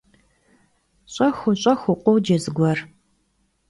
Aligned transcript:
Ş'exıu, 1.13 1.51
ş'exıu!- 1.61 1.95
khoce 2.03 2.37
zıguer. 2.43 2.79